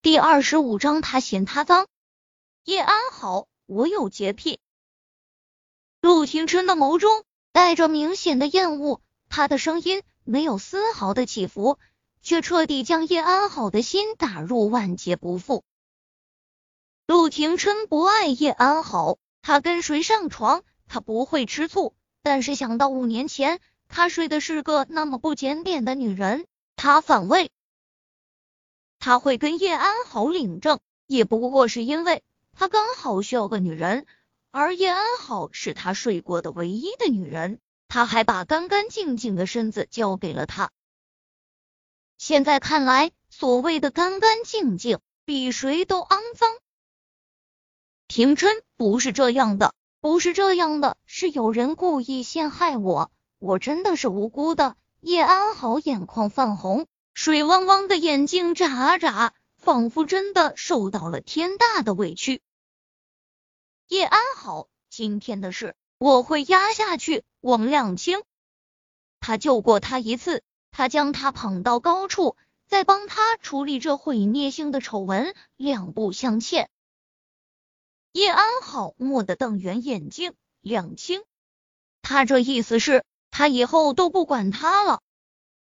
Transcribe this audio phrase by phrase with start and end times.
[0.00, 1.88] 第二十五章，他嫌他脏。
[2.62, 4.60] 叶安好，我有洁癖。
[6.00, 11.80] 陆廷琛的眸中带着明显的厌恶，他的声音没有丝毫的起伏，
[12.22, 15.64] 却彻底将叶安好的心打入万劫不复。
[17.08, 21.92] 陆廷琛不爱叶安好，他跟谁上床，他不会吃醋。
[22.22, 23.58] 但是想到五年前
[23.88, 26.46] 他睡的是个那么不检点的女人，
[26.76, 27.50] 他反胃。
[29.08, 32.22] 他会跟叶安好领证，也不过是因为
[32.52, 34.04] 他刚好需要个女人，
[34.50, 37.58] 而叶安好是他睡过的唯一的女人，
[37.88, 40.70] 他还把干干净净的身子交给了他。
[42.18, 46.50] 现在看来，所谓的干干净净，比谁都肮脏。
[48.08, 49.72] 廷琛不是这样的。
[50.02, 54.76] 不是这样的，是有人故意陷害我，我真的是无辜的。
[55.00, 56.86] 叶安好眼眶泛红，
[57.20, 62.40] 水汪汪的眼睛眨啊眨，仿佛真的受到了天大的委屈。
[63.88, 67.24] 叶安好，今天的事我会压下去。
[67.40, 68.22] 王亮清，
[69.18, 72.36] 他救过他一次，他将他捧到高处，
[72.68, 76.70] 再帮他处理这毁灭性的丑闻，两不相欠。
[78.12, 81.24] 叶安好蓦地瞪圆眼睛，两清，
[82.00, 85.02] 他这意思是，他以后都不管他了。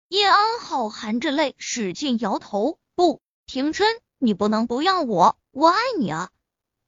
[0.09, 6.31] 叶安好含着泪，使劲摇头，不，廷琛，你不能不要我，我爱你啊，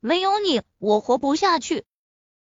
[0.01, 1.85] 没有你，我活不下去。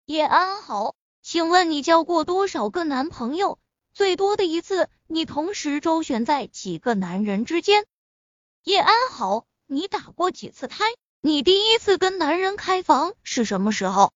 [0.05, 3.59] 叶安好，请问你交过多少个男朋友？
[3.94, 7.85] 最多的一次，你同时周旋在几个男人之间？
[8.63, 10.83] 叶安好，你打过几次胎？
[11.22, 14.11] 你第一次跟男人开房是什么时候？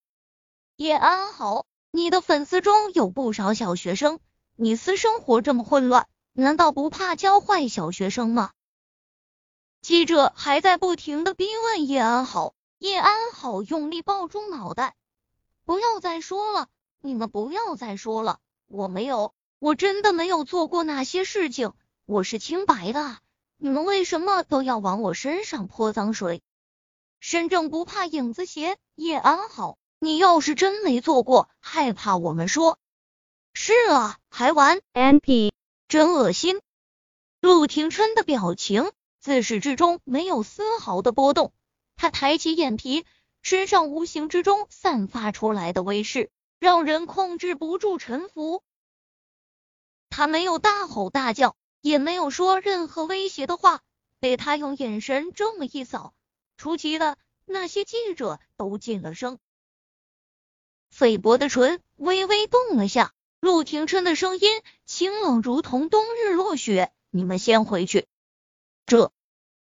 [0.77, 4.19] 叶安好，你的粉丝中有不少小学生，
[4.55, 6.07] 你私生活这么混乱，
[6.39, 8.51] 难道不怕教坏小学生吗？
[9.81, 14.95] 记者还在不停的逼问叶安好，叶安好用力抱住脑袋，
[15.65, 16.67] 不要再说了，
[17.01, 21.73] 你们不要再说了，我没有，我真的没有做过那些事情，
[22.05, 23.17] 我是清白的，
[23.57, 26.41] 你们为什么都要往我身上泼脏水？
[27.19, 32.77] 身正不怕影子斜，叶安好，你要是真没做过，害怕我们说？
[33.53, 35.51] 是啊，还玩？N P，
[35.89, 36.61] 真恶心。
[37.41, 41.51] 陆廷琛的表情自始至终没有丝毫的波动，
[41.95, 43.07] 他抬起眼皮，
[43.41, 46.29] 身上无形之中散发出来的威势，
[46.59, 48.61] 让人控制不住臣服。
[50.11, 53.81] 他没有大吼大叫，也没有说任何威胁的话，
[54.19, 56.13] 被他用眼神这么一扫。
[56.55, 59.39] 出奇的，那些记者都静了声。
[60.91, 64.49] 费伯的唇微微动了下，陆廷琛的声音
[64.85, 68.07] 清冷如同冬日落雪：“你们先回去。”
[68.85, 69.13] 这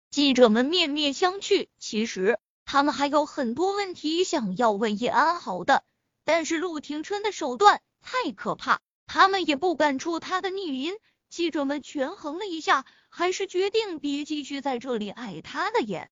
[0.09, 5.83] 记者们面面相觑，其实他们还有很多问题想要问叶安好的，
[6.25, 10.93] 但是陆廷琛的手段太可怕，他们也不敢触他的逆鳞。
[11.29, 16.11] 记者们权衡了一下，还是决定别继续在这里碍他的眼。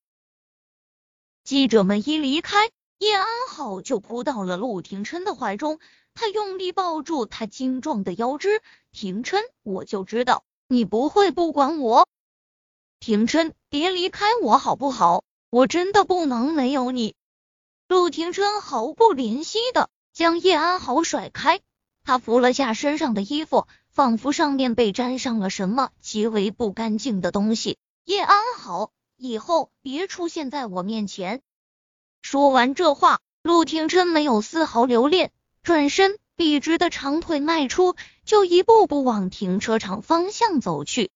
[1.43, 5.79] 记者们一离开，叶安好就扑到了陆廷琛的怀中，
[6.13, 8.61] 他用力抱住他精壮的腰肢。
[8.91, 12.07] 廷琛，我就知道你不会不管我。
[12.99, 15.23] 廷琛，别离开我好不好？
[15.49, 17.15] 我真的不能没有你。
[17.87, 21.59] 陆廷琛毫不怜惜的将叶安好甩开，
[22.03, 27.79] 他扶了下身上的衣服，仿佛上面被沾上了什么极为不干净的东西。
[28.05, 28.91] 叶安好。
[29.17, 31.41] 以后别出现在我面前。
[32.21, 35.31] 说完这话，陆廷琛没有丝毫留恋，
[35.63, 37.95] 转身笔直的长腿迈出，
[38.25, 41.11] 就一步步往停车场方向走去。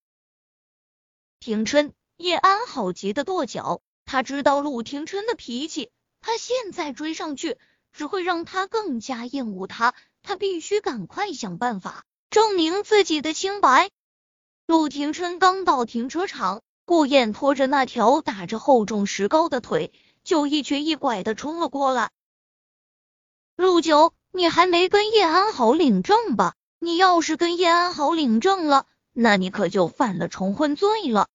[1.39, 5.89] 廷琛，叶安好急得跺脚，他知道陆廷琛的脾气，
[6.21, 7.57] 他现在追上去
[7.93, 13.89] 只会让他更加厌恶他，他必须赶快想办法证明自己的清白。
[14.65, 16.61] 陆廷琛刚到停车场。
[16.87, 19.91] 顾燕拖着那条打着厚重石膏的腿，
[20.25, 22.11] 就一瘸一拐的冲了过来。
[23.55, 26.55] 陆九，你还没跟叶安好领证吧？
[26.79, 31.29] 你要是跟叶安好领证了，那你可就犯了重婚罪了。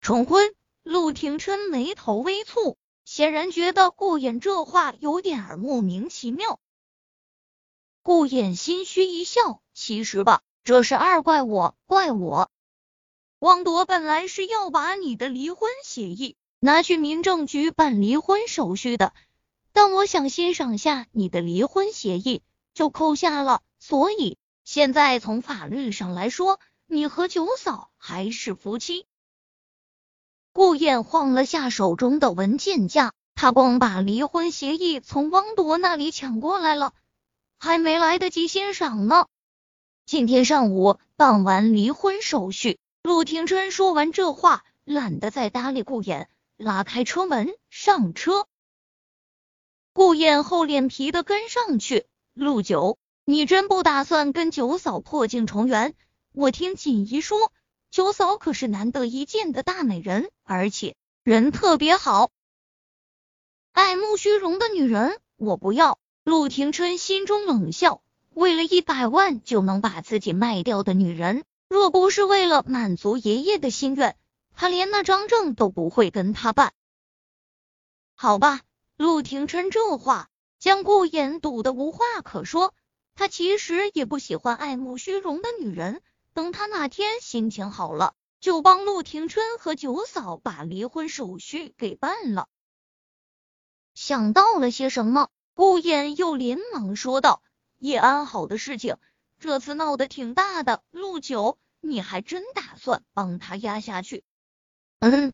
[0.00, 0.52] 重婚？
[0.82, 6.58] 陆廷琛眉头微蹙，显然觉得顾衍这话有点儿莫名其妙。
[8.02, 12.50] 顾衍心虚一笑，其实吧，这事二怪我，怪我。
[13.38, 19.12] 汪铎本来是要把你的离婚协议拿去民政局办离婚手续的，
[19.74, 22.40] 但我想欣赏下你的离婚协议，
[22.72, 23.60] 就扣下了。
[23.78, 29.04] 所以现在从法律上来说，你和九嫂还是夫妻。
[30.54, 36.94] 顾燕晃了下手中的文件夹，他光把离婚协议从汪铎那里抢过来了，
[37.58, 39.26] 还没来得及欣赏呢。
[40.06, 48.46] 今天上午办完离婚手续，陆廷琛说完这话，懒得再搭理顾燕，拉开车门上车。
[49.92, 52.06] 顾燕厚脸皮的跟上去。
[52.32, 55.94] 陆九，你真不打算跟九嫂破镜重圆？
[56.32, 57.52] 我听锦衣说，
[57.90, 62.30] 九嫂可是难得一见的大美人，而且人特别好。
[63.72, 65.98] 爱慕虚荣的女人，我不要。
[66.24, 74.16] 陆廷琛心中冷笑，为了一百万就能把自己卖掉的女人，若不是为了满足爷爷的心愿，
[74.54, 76.72] 他连那张证都不会跟他办。
[78.14, 78.60] 好吧。
[78.96, 80.30] 陆廷琛这话
[80.60, 82.72] 将顾言堵得无话可说。
[83.16, 86.00] 他其实也不喜欢爱慕虚荣的女人。
[86.32, 92.48] 等他哪天心情好了，就帮陆廷琛和九嫂把离婚手续给办了。
[93.94, 97.42] 想到了些什么，顾言又连忙说道
[97.78, 98.96] ：“叶安好的事情，
[99.40, 100.84] 这次闹得挺大的。
[100.92, 104.22] 陆九，你还真打算帮他压下去？”
[105.00, 105.32] 嗯。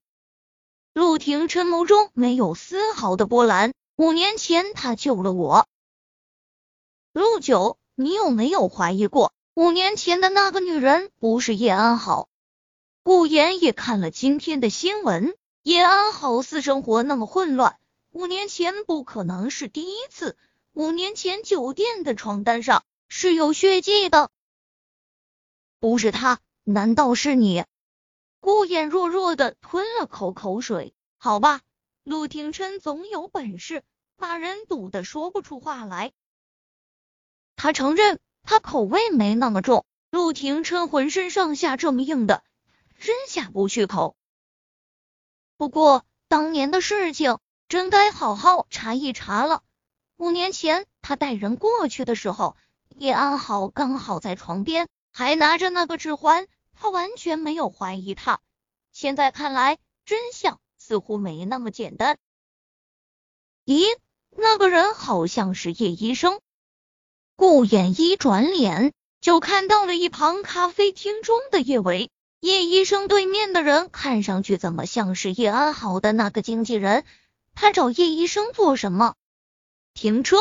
[0.92, 3.72] 陆廷琛眸中没有丝毫的波澜。
[3.96, 5.66] 五年前他救了我，
[7.12, 12.30] 陆九，你有没有怀疑过，五年前的那个女人不是叶安好？
[13.02, 17.78] 顾言也看了今天的新闻，叶安好私生活那么混乱，
[18.10, 20.38] 五年前不可能是第一次。
[20.72, 24.30] 五年前酒店的床单上是有血迹的，
[25.78, 27.64] 不是他，难道是你？
[28.40, 31.60] 顾眼弱弱的吞了口口水，好吧，
[32.04, 33.82] 陆廷琛总有本事
[34.16, 36.12] 把人堵得说不出话来。
[37.54, 42.42] 他承认他口味没那么重，陆廷琛浑身上下这么硬的，
[42.98, 44.16] 真下不去口。
[45.58, 47.38] 不过当年的事情
[47.68, 49.62] 真该好好查一查了。
[50.16, 52.56] 五年前他带人过去的时候，
[52.96, 56.48] 叶安好刚好在床边，还拿着那个指环。
[56.82, 58.40] 他完全没有怀疑他，
[58.90, 62.16] 现在看来真相似乎没那么简单。
[63.66, 63.84] 咦，
[64.30, 66.40] 那个人好像是叶医生。
[67.36, 72.10] 顾衍一转脸就看到了一旁咖啡厅中的叶维。
[72.40, 77.04] 叶医生对面的人看上去怎么像是叶安好的那个经纪人？
[77.54, 79.16] 他找叶医生做什么？
[79.92, 80.38] 停车！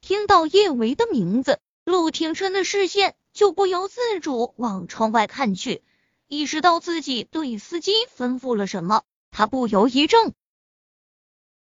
[0.00, 3.16] 听到叶维的名字，陆廷琛的视线。
[3.34, 5.82] 就不由自主往窗外看去，
[6.28, 9.02] 意识到自己对司机吩咐了什么，
[9.32, 10.32] 他不由一怔。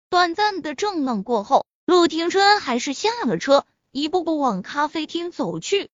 [0.08, 5.90] 短暂的怔愣过后，陆廷琛还是下了车，一步步往咖啡厅走去。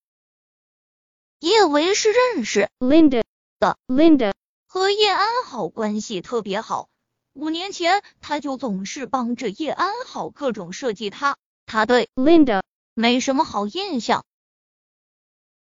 [1.40, 3.24] 叶维是认识 Linda
[3.58, 4.34] 的，Linda
[4.68, 6.90] 和叶安好关系特别好，
[7.32, 12.62] 五年前他就总是帮着叶安好各种设计他，他对 Linda
[12.94, 14.26] 没什么好印象。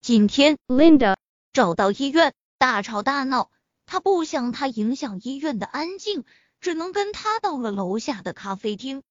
[0.02, 1.14] 今天，Linda
[1.52, 3.52] 找到医院，大吵大闹。
[3.86, 6.24] 他不想他影响医院的安静，
[6.60, 9.04] 只能跟他到了楼下的咖啡厅。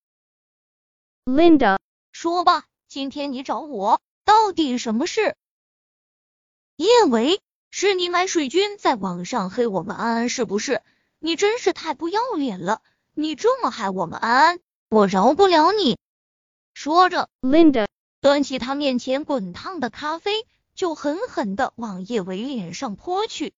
[1.23, 1.79] Linda
[2.11, 5.37] 说吧，今天你找我，到底什么事？
[6.75, 7.39] 叶维，
[7.69, 10.81] 是你买水军在网上黑我们安安是不是？
[11.19, 12.81] 你真是太不要脸了！
[13.13, 14.59] 你这么害我们安安，
[14.89, 15.97] 我饶不了你！
[16.73, 17.87] 说着，Linda
[18.19, 20.45] 端起他面前滚烫的咖啡。
[20.81, 23.53] 就狠狠的往叶维脸上泼去。